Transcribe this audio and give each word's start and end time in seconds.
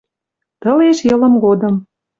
Тылеш 0.61 0.97
йылым 1.07 1.33
годым 1.43 1.75